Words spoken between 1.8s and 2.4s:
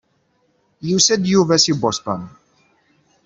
Boston.